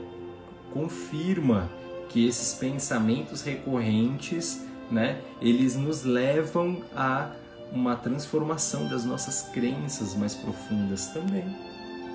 confirma 0.72 1.70
que 2.10 2.26
esses 2.26 2.54
pensamentos 2.54 3.42
recorrentes, 3.42 4.62
né, 4.90 5.20
eles 5.40 5.74
nos 5.74 6.04
levam 6.04 6.82
a 6.94 7.30
uma 7.72 7.96
transformação 7.96 8.88
das 8.88 9.04
nossas 9.04 9.42
crenças 9.48 10.14
mais 10.14 10.34
profundas 10.34 11.06
também. 11.08 11.44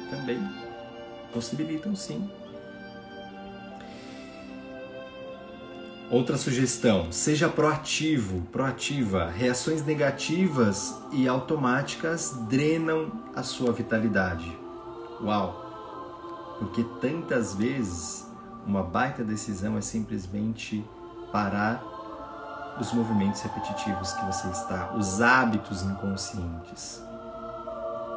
Também 0.09 0.39
possibilitam 1.33 1.95
sim. 1.95 2.29
Outra 6.09 6.37
sugestão: 6.37 7.11
seja 7.11 7.47
proativo, 7.47 8.41
proativa. 8.51 9.29
Reações 9.29 9.85
negativas 9.85 10.95
e 11.11 11.27
automáticas 11.27 12.35
drenam 12.49 13.11
a 13.35 13.43
sua 13.43 13.71
vitalidade. 13.71 14.51
Uau! 15.21 15.67
Porque 16.57 16.83
tantas 16.99 17.53
vezes 17.53 18.27
uma 18.65 18.81
baita 18.81 19.23
decisão 19.23 19.77
é 19.77 19.81
simplesmente 19.81 20.83
parar 21.31 21.83
os 22.79 22.93
movimentos 22.93 23.41
repetitivos 23.41 24.13
que 24.13 24.25
você 24.25 24.47
está, 24.49 24.93
os 24.95 25.21
hábitos 25.21 25.83
inconscientes. 25.83 27.03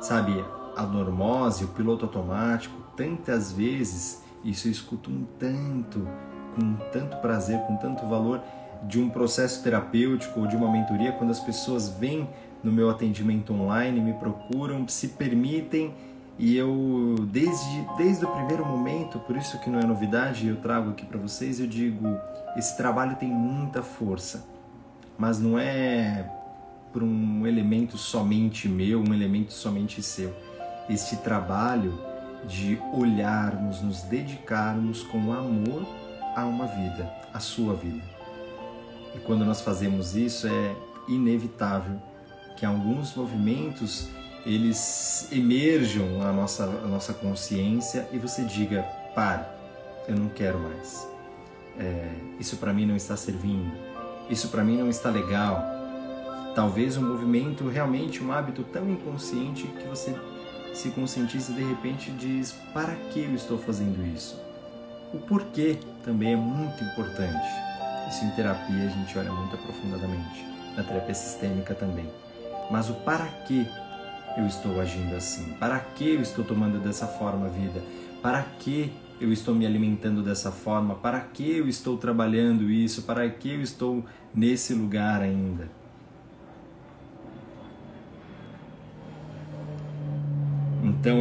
Sabe, 0.01 0.45
a 0.77 0.83
normose, 0.83 1.65
o 1.65 1.69
piloto 1.69 2.05
automático, 2.05 2.75
tantas 2.97 3.53
vezes 3.53 4.23
isso 4.45 4.69
eu 4.69 4.73
escuto 4.73 5.11
um 5.11 5.25
tanto 5.39 6.07
com 6.55 6.75
tanto 6.93 7.17
prazer, 7.19 7.59
com 7.61 7.77
tanto 7.77 8.07
valor 8.07 8.41
de 8.85 9.01
um 9.01 9.09
processo 9.09 9.63
terapêutico 9.63 10.41
ou 10.41 10.47
de 10.47 10.57
uma 10.57 10.71
mentoria, 10.71 11.13
quando 11.13 11.31
as 11.31 11.41
pessoas 11.41 11.89
vêm 11.89 12.29
no 12.63 12.73
meu 12.73 12.91
atendimento 12.91 13.53
online, 13.53 14.01
me 14.01 14.13
procuram, 14.15 14.87
se 14.89 15.09
permitem 15.09 15.95
e 16.39 16.57
eu 16.57 17.15
desde 17.31 17.87
desde 17.97 18.25
o 18.25 18.29
primeiro 18.29 18.65
momento, 18.65 19.19
por 19.21 19.37
isso 19.37 19.59
que 19.61 19.71
não 19.71 19.79
é 19.79 19.85
novidade, 19.85 20.49
eu 20.49 20.57
trago 20.57 20.91
aqui 20.91 21.05
para 21.05 21.19
vocês, 21.19 21.61
eu 21.61 21.67
digo, 21.67 22.09
esse 22.57 22.77
trabalho 22.77 23.17
tem 23.17 23.29
muita 23.29 23.83
força, 23.83 24.45
mas 25.19 25.39
não 25.39 25.59
é 25.59 26.29
por 26.93 27.03
um 27.03 27.47
elemento 27.47 27.97
somente 27.97 28.69
meu, 28.69 29.01
um 29.01 29.15
elemento 29.15 29.53
somente 29.53 30.03
seu. 30.03 30.35
Este 30.89 31.17
trabalho 31.17 31.99
de 32.47 32.79
olharmos, 32.93 33.81
nos 33.81 34.03
dedicarmos 34.03 35.03
com 35.05 35.33
amor 35.33 35.87
a 36.37 36.45
uma 36.45 36.67
vida, 36.67 37.11
a 37.33 37.39
sua 37.39 37.75
vida. 37.75 38.03
E 39.15 39.19
quando 39.21 39.45
nós 39.45 39.61
fazemos 39.61 40.17
isso, 40.17 40.47
é 40.47 40.77
inevitável 41.09 42.01
que 42.57 42.67
alguns 42.67 43.15
movimentos 43.15 44.09
eles 44.45 45.29
emerjam 45.31 46.19
na 46.19 46.33
nossa, 46.33 46.67
na 46.67 46.89
nossa 46.89 47.15
consciência 47.15 48.09
e 48.13 48.19
você 48.19 48.45
diga: 48.45 48.83
pare, 49.15 49.45
eu 50.09 50.17
não 50.17 50.29
quero 50.29 50.59
mais. 50.59 51.09
É, 51.79 52.11
isso 52.39 52.57
para 52.57 52.73
mim 52.73 52.87
não 52.87 52.97
está 52.97 53.17
servindo. 53.17 53.73
Isso 54.33 54.49
para 54.49 54.65
mim 54.65 54.79
não 54.79 54.89
está 54.89 55.11
legal. 55.11 55.63
Talvez 56.55 56.97
um 56.97 57.07
movimento 57.07 57.69
realmente 57.69 58.25
um 58.25 58.33
hábito 58.33 58.63
tão 58.65 58.89
inconsciente 58.91 59.65
que 59.65 59.87
você 59.87 60.19
se 60.73 60.89
conscientiza 60.89 61.53
e 61.53 61.57
de 61.57 61.63
repente 61.63 62.11
diz: 62.13 62.53
para 62.73 62.95
que 63.13 63.21
eu 63.21 63.35
estou 63.35 63.59
fazendo 63.59 64.03
isso? 64.17 64.41
O 65.13 65.19
porquê 65.19 65.79
também 66.03 66.33
é 66.33 66.37
muito 66.37 66.83
importante. 66.83 67.47
Isso 68.09 68.25
em 68.25 68.31
terapia 68.31 68.87
a 68.87 68.89
gente 68.89 69.19
olha 69.19 69.31
muito 69.31 69.55
aprofundadamente, 69.55 70.47
na 70.79 70.83
terapia 70.83 71.15
sistêmica 71.15 71.75
também. 71.75 72.09
Mas 72.71 72.89
o 72.89 72.95
para 72.95 73.27
que 73.27 73.69
eu 74.39 74.47
estou 74.47 74.81
agindo 74.81 75.15
assim? 75.15 75.53
Para 75.61 75.79
que 75.79 76.15
eu 76.15 76.23
estou 76.23 76.43
tomando 76.43 76.79
dessa 76.79 77.07
forma 77.07 77.49
a 77.49 77.51
vida? 77.51 77.83
Para 78.23 78.43
que 78.59 78.91
eu 79.21 79.33
estou 79.33 79.55
me 79.55 79.67
alimentando 79.67 80.23
dessa 80.23 80.51
forma? 80.51 80.95
Para 80.95 81.21
que 81.21 81.59
eu 81.59 81.69
estou 81.69 81.97
trabalhando 81.97 82.71
isso? 82.71 83.03
Para 83.03 83.29
que 83.29 83.51
eu 83.51 83.63
estou 83.63 84.05
nesse 84.35 84.75
lugar 84.75 85.23
ainda? 85.23 85.71
Então, 90.83 91.19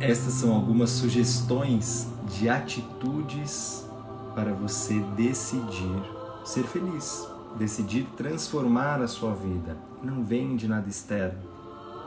estas 0.00 0.34
são 0.34 0.54
algumas 0.54 0.90
sugestões 0.90 2.08
de 2.26 2.48
atitudes 2.48 3.86
para 4.34 4.52
você 4.52 4.98
decidir 5.16 6.02
ser 6.44 6.64
feliz, 6.64 7.28
decidir 7.56 8.06
transformar 8.16 9.00
a 9.00 9.06
sua 9.06 9.34
vida. 9.34 9.76
Não 10.02 10.24
vem 10.24 10.56
de 10.56 10.66
nada 10.66 10.88
externo, 10.88 11.38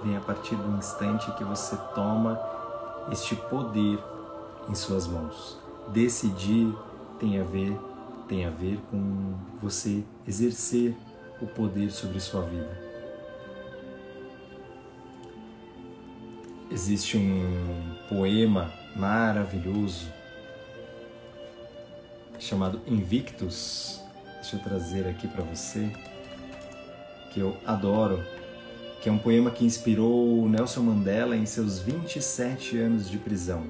vem 0.04 0.18
a 0.18 0.20
partir 0.20 0.56
do 0.56 0.78
instante 0.78 1.32
que 1.38 1.44
você 1.44 1.78
toma 1.94 2.40
este 3.12 3.36
poder 3.36 3.98
em 4.70 4.76
suas 4.76 5.08
mãos. 5.08 5.58
Decidir 5.94 6.74
tem 7.20 7.40
a 7.40 7.44
ver 7.44 7.78
tem 8.28 8.46
a 8.46 8.50
ver 8.50 8.80
com 8.90 9.36
você 9.62 10.04
exercer 10.28 10.96
o 11.42 11.46
poder 11.46 11.92
sobre 11.92 12.20
sua 12.20 12.42
vida. 12.42 12.86
Existe 16.72 17.18
um 17.18 17.96
poema 18.10 18.74
maravilhoso 18.96 20.08
chamado 22.40 22.82
Invictus. 22.88 24.02
Deixa 24.36 24.56
eu 24.56 24.60
trazer 24.60 25.08
aqui 25.08 25.28
para 25.28 25.44
você, 25.44 25.92
que 27.32 27.40
eu 27.40 27.56
adoro, 27.66 28.24
que 29.02 29.10
é 29.10 29.12
um 29.12 29.18
poema 29.18 29.50
que 29.52 29.66
inspirou 29.66 30.48
Nelson 30.50 30.82
Mandela 30.82 31.36
em 31.36 31.46
seus 31.46 31.80
27 31.80 32.78
anos 32.78 33.10
de 33.10 33.18
prisão, 33.18 33.66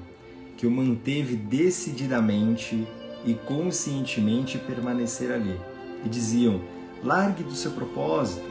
que 0.56 0.66
o 0.66 0.70
manteve 0.70 1.36
decididamente 1.36 2.86
e 3.24 3.34
conscientemente 3.34 4.58
permanecer 4.58 5.32
ali. 5.32 5.60
E 6.04 6.08
diziam: 6.08 6.60
largue 7.02 7.42
do 7.42 7.54
seu 7.54 7.72
propósito, 7.72 8.46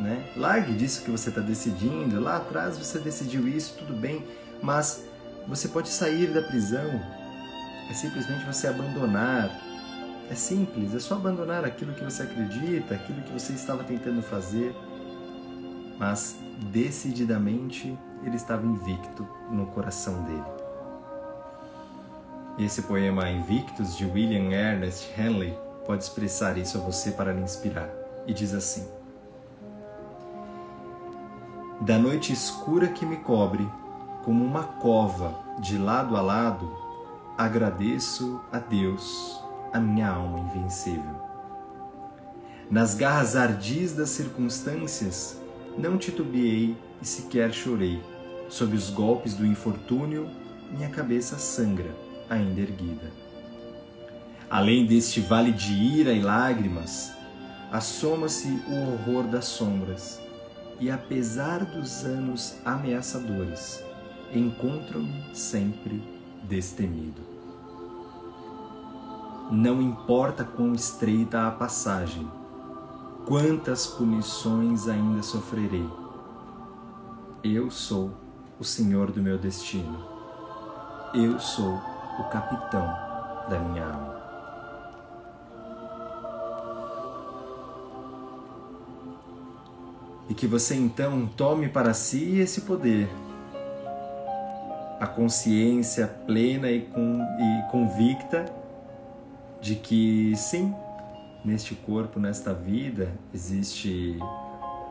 né? 0.00 0.32
largue 0.36 0.74
disso 0.74 1.04
que 1.04 1.10
você 1.10 1.28
está 1.28 1.40
decidindo. 1.40 2.20
Lá 2.20 2.36
atrás 2.36 2.76
você 2.76 2.98
decidiu 2.98 3.46
isso, 3.48 3.76
tudo 3.78 3.94
bem, 3.94 4.24
mas 4.62 5.04
você 5.46 5.68
pode 5.68 5.88
sair 5.88 6.26
da 6.28 6.42
prisão, 6.42 7.00
é 7.90 7.92
simplesmente 7.92 8.44
você 8.46 8.66
abandonar 8.66 9.60
É 10.30 10.34
simples, 10.34 10.94
é 10.94 10.98
só 10.98 11.16
abandonar 11.16 11.66
aquilo 11.66 11.92
que 11.92 12.02
você 12.02 12.22
acredita, 12.22 12.94
aquilo 12.94 13.20
que 13.22 13.32
você 13.32 13.52
estava 13.52 13.84
tentando 13.84 14.22
fazer, 14.22 14.74
mas 15.98 16.36
decididamente 16.72 17.96
ele 18.24 18.36
estava 18.36 18.66
invicto 18.66 19.28
no 19.50 19.66
coração 19.66 20.22
dele. 20.24 20.53
Esse 22.56 22.82
poema 22.82 23.28
Invictus 23.28 23.96
de 23.96 24.06
William 24.06 24.52
Ernest 24.52 25.10
Henley 25.18 25.58
pode 25.84 26.04
expressar 26.04 26.56
isso 26.56 26.78
a 26.78 26.80
você 26.80 27.10
para 27.10 27.32
lhe 27.32 27.42
inspirar 27.42 27.90
e 28.28 28.32
diz 28.32 28.54
assim: 28.54 28.86
Da 31.80 31.98
noite 31.98 32.32
escura 32.32 32.86
que 32.86 33.04
me 33.04 33.16
cobre, 33.16 33.68
como 34.24 34.44
uma 34.44 34.62
cova 34.62 35.34
de 35.58 35.76
lado 35.76 36.16
a 36.16 36.20
lado, 36.20 36.72
agradeço 37.36 38.40
a 38.52 38.58
Deus 38.60 39.42
a 39.72 39.80
minha 39.80 40.08
alma 40.08 40.38
invencível. 40.38 41.24
Nas 42.70 42.94
garras 42.94 43.34
ardis 43.34 43.94
das 43.94 44.10
circunstâncias, 44.10 45.40
não 45.76 45.98
titubeei 45.98 46.76
e 47.02 47.06
sequer 47.06 47.52
chorei. 47.52 48.00
Sob 48.48 48.76
os 48.76 48.90
golpes 48.90 49.34
do 49.34 49.44
infortúnio, 49.44 50.30
minha 50.70 50.88
cabeça 50.88 51.36
sangra, 51.36 52.03
ainda 52.28 52.60
erguida. 52.60 53.12
Além 54.50 54.86
deste 54.86 55.20
vale 55.20 55.52
de 55.52 55.72
ira 55.72 56.12
e 56.12 56.20
lágrimas, 56.20 57.12
assoma-se 57.72 58.48
o 58.68 58.92
horror 58.92 59.24
das 59.24 59.46
sombras, 59.46 60.20
e 60.78 60.90
apesar 60.90 61.64
dos 61.64 62.04
anos 62.04 62.56
ameaçadores, 62.64 63.82
encontro-me 64.32 65.24
sempre 65.34 66.02
destemido. 66.42 67.22
Não 69.50 69.80
importa 69.80 70.44
quão 70.44 70.72
estreita 70.72 71.46
a 71.46 71.50
passagem, 71.50 72.28
quantas 73.26 73.86
punições 73.86 74.88
ainda 74.88 75.22
sofrerei. 75.22 75.88
Eu 77.42 77.70
sou 77.70 78.10
o 78.58 78.64
Senhor 78.64 79.10
do 79.10 79.22
meu 79.22 79.36
destino. 79.36 79.98
Eu 81.12 81.38
sou 81.38 81.93
o 82.18 82.24
capitão 82.24 82.86
da 83.48 83.58
minha 83.58 83.84
alma. 83.84 84.14
E 90.28 90.34
que 90.34 90.46
você 90.46 90.74
então 90.74 91.26
tome 91.36 91.68
para 91.68 91.92
si 91.92 92.38
esse 92.38 92.62
poder, 92.62 93.08
a 94.98 95.06
consciência 95.06 96.06
plena 96.26 96.70
e, 96.70 96.80
com, 96.80 97.20
e 97.38 97.70
convicta 97.70 98.46
de 99.60 99.74
que 99.74 100.34
sim, 100.36 100.74
neste 101.44 101.74
corpo, 101.74 102.18
nesta 102.18 102.54
vida, 102.54 103.12
existe 103.32 104.18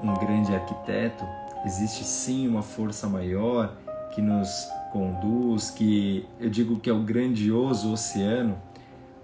um 0.03 0.13
grande 0.13 0.53
arquiteto, 0.53 1.25
existe 1.65 2.03
sim 2.03 2.47
uma 2.47 2.61
força 2.61 3.07
maior 3.07 3.75
que 4.11 4.21
nos 4.21 4.67
conduz, 4.93 5.71
que 5.71 6.23
eu 6.39 6.49
digo 6.51 6.79
que 6.79 6.87
é 6.87 6.93
o 6.93 7.01
grandioso 7.01 7.91
oceano, 7.91 8.61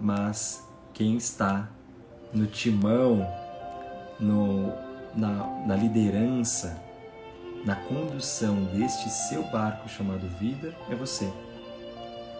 mas 0.00 0.68
quem 0.92 1.16
está 1.16 1.70
no 2.34 2.46
timão, 2.46 3.24
no, 4.18 4.72
na, 5.14 5.64
na 5.64 5.76
liderança, 5.76 6.82
na 7.64 7.76
condução 7.76 8.64
deste 8.64 9.08
seu 9.08 9.44
barco 9.44 9.88
chamado 9.88 10.26
vida 10.40 10.74
é 10.90 10.94
você. 10.96 11.32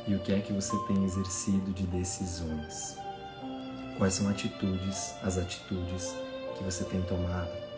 E 0.08 0.14
o 0.14 0.18
que 0.18 0.32
é 0.32 0.40
que 0.40 0.52
você 0.52 0.76
tem 0.88 1.04
exercido 1.04 1.72
de 1.72 1.84
decisões? 1.84 2.98
Quais 3.96 4.14
são 4.14 4.28
atitudes, 4.28 5.14
as 5.22 5.38
atitudes 5.38 6.16
que 6.56 6.64
você 6.64 6.82
tem 6.84 7.00
tomado? 7.02 7.69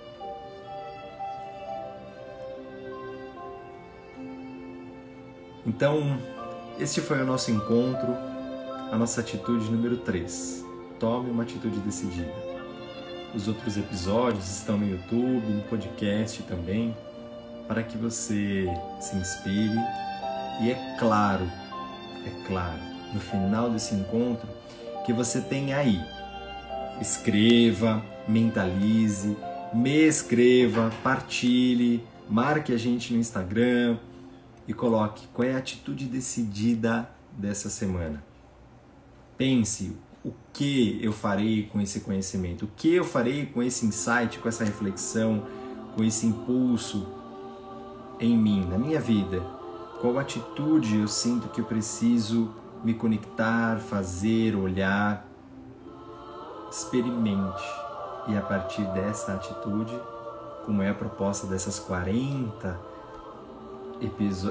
Então, 5.65 6.19
este 6.79 7.01
foi 7.01 7.23
o 7.23 7.25
nosso 7.25 7.53
encontro, 7.53 8.17
a 8.91 8.97
nossa 8.99 9.21
atitude 9.21 9.71
número 9.71 9.97
3. 9.99 10.65
Tome 10.99 11.31
uma 11.31 11.45
atitude 11.45 11.79
decidida. 11.81 12.33
Os 13.33 13.47
outros 13.47 13.77
episódios 13.77 14.49
estão 14.51 14.77
no 14.77 14.89
YouTube, 14.89 15.47
no 15.47 15.63
podcast 15.63 16.43
também, 16.43 16.95
para 17.69 17.83
que 17.83 17.97
você 17.97 18.67
se 19.01 19.17
inspire 19.17 19.79
e 20.61 20.71
é 20.71 20.97
claro, 20.99 21.49
é 22.27 22.47
claro, 22.47 22.81
no 23.15 23.21
final 23.21 23.71
desse 23.71 23.95
encontro, 23.95 24.49
que 25.07 25.13
você 25.13 25.41
tem 25.41 25.73
aí. 25.73 26.01
Escreva, 27.01 28.05
mentalize, 28.27 29.37
me 29.73 30.07
escreva, 30.09 30.91
partilhe, 31.05 32.05
marque 32.29 32.75
a 32.75 32.77
gente 32.77 33.13
no 33.15 33.21
Instagram 33.21 33.97
e 34.67 34.73
coloque 34.73 35.27
qual 35.29 35.49
é 35.49 35.55
a 35.55 35.59
atitude 35.59 36.07
decidida 36.07 37.09
dessa 37.33 37.69
semana. 37.69 38.23
Pense 39.37 39.97
o 40.25 40.33
que 40.53 41.01
eu 41.03 41.13
farei 41.13 41.65
com 41.65 41.81
esse 41.81 42.01
conhecimento, 42.01 42.65
o 42.65 42.69
que 42.77 42.95
eu 42.95 43.05
farei 43.05 43.47
com 43.47 43.63
esse 43.63 43.85
insight, 43.85 44.39
com 44.39 44.49
essa 44.49 44.65
reflexão, 44.65 45.47
com 45.97 46.05
esse 46.05 46.27
impulso 46.27 47.07
em 48.21 48.37
mim, 48.37 48.65
na 48.67 48.79
minha 48.79 49.01
vida. 49.01 49.41
Qual 50.01 50.19
atitude 50.19 50.99
eu 50.99 51.09
sinto 51.09 51.49
que 51.49 51.61
eu 51.61 51.65
preciso 51.65 52.55
me 52.83 52.95
conectar, 52.95 53.79
fazer, 53.79 54.57
olhar. 54.57 55.27
Experimente. 56.71 57.63
E 58.29 58.37
a 58.37 58.41
partir 58.41 58.85
dessa 58.93 59.35
atitude, 59.35 59.99
como 60.65 60.83
é 60.83 60.91
a 60.91 60.95
proposta 60.95 61.47
dessas 61.47 61.79
40 61.79 62.92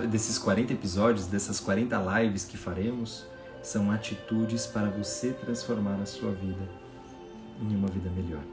desses 0.09 0.37
40 0.37 0.73
episódios, 0.73 1.27
dessas 1.27 1.59
40 1.59 1.97
lives 2.19 2.45
que 2.45 2.57
faremos, 2.57 3.25
são 3.61 3.91
atitudes 3.91 4.65
para 4.65 4.89
você 4.89 5.31
transformar 5.31 6.01
a 6.01 6.05
sua 6.05 6.31
vida 6.31 6.69
em 7.61 7.75
uma 7.75 7.87
vida 7.87 8.09
melhor. 8.09 8.43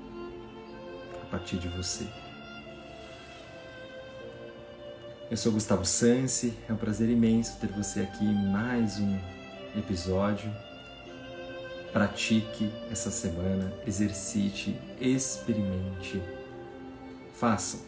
A 1.23 1.27
partir 1.31 1.57
de 1.57 1.69
você. 1.69 2.07
Eu 5.31 5.37
sou 5.37 5.53
Gustavo 5.53 5.85
Sansi, 5.85 6.55
é 6.69 6.73
um 6.73 6.77
prazer 6.77 7.09
imenso 7.09 7.59
ter 7.61 7.69
você 7.69 8.01
aqui 8.01 8.25
em 8.25 8.51
mais 8.51 8.99
um 8.99 9.19
episódio. 9.77 10.51
Pratique 11.93 12.71
essa 12.91 13.11
semana, 13.11 13.73
exercite, 13.87 14.79
experimente, 15.01 16.23
faça. 17.35 17.79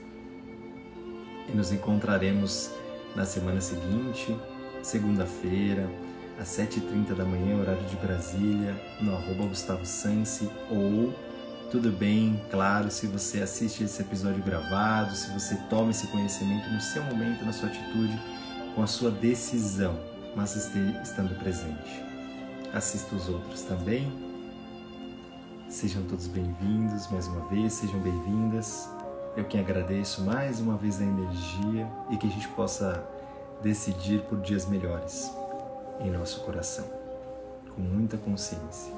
E 1.49 1.53
nos 1.53 1.73
encontraremos 1.73 2.71
na 3.15 3.25
semana 3.25 3.61
seguinte, 3.61 4.37
segunda-feira, 4.83 5.89
às 6.39 6.49
7h30 6.49 7.15
da 7.15 7.25
manhã, 7.25 7.61
horário 7.61 7.85
de 7.85 7.97
Brasília, 7.97 8.75
no 9.01 9.15
arroba 9.15 9.47
Gustavo 9.47 9.83
ou 10.71 11.13
tudo 11.71 11.93
bem, 11.93 12.41
claro, 12.51 12.91
se 12.91 13.07
você 13.07 13.41
assiste 13.43 13.85
esse 13.85 14.03
episódio 14.03 14.43
gravado, 14.43 15.15
se 15.15 15.31
você 15.33 15.55
toma 15.69 15.91
esse 15.91 16.07
conhecimento 16.09 16.69
no 16.69 16.81
seu 16.81 17.03
momento, 17.05 17.45
na 17.45 17.53
sua 17.53 17.69
atitude, 17.69 18.19
com 18.75 18.83
a 18.83 18.87
sua 18.87 19.11
decisão 19.11 20.11
mas 20.35 20.55
estando 20.57 21.39
presente. 21.39 22.03
Assista 22.73 23.15
os 23.15 23.29
outros 23.29 23.63
também. 23.63 24.11
Sejam 25.69 26.03
todos 26.05 26.27
bem-vindos 26.27 27.11
mais 27.11 27.27
uma 27.29 27.47
vez, 27.49 27.73
sejam 27.75 28.01
bem-vindas. 28.01 28.89
Eu 29.37 29.45
quem 29.45 29.61
agradeço 29.61 30.23
mais 30.23 30.61
uma 30.61 30.77
vez 30.77 31.01
a 31.01 31.05
energia 31.05 31.89
e 32.11 32.17
que 32.17 32.27
a 32.27 32.31
gente 32.31 32.49
possa 32.49 33.05
decidir 33.63 34.23
por 34.23 34.41
dias 34.41 34.67
melhores 34.67 35.31
em 36.01 36.11
nosso 36.11 36.41
coração, 36.41 36.85
com 37.75 37.81
muita 37.81 38.17
consciência. 38.17 38.93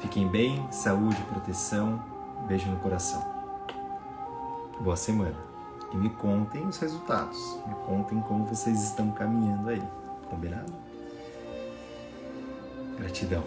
Fiquem 0.00 0.28
bem, 0.28 0.66
saúde, 0.70 1.20
proteção, 1.24 2.02
beijo 2.46 2.68
no 2.68 2.78
coração. 2.78 3.24
Boa 4.80 4.96
semana 4.96 5.50
e 5.92 5.96
me 5.96 6.10
contem 6.10 6.66
os 6.66 6.78
resultados. 6.78 7.58
Me 7.66 7.74
contem 7.86 8.20
como 8.20 8.44
vocês 8.46 8.82
estão 8.82 9.10
caminhando 9.12 9.68
aí. 9.68 9.82
Combinado? 10.28 10.72
Gratidão. 12.98 13.42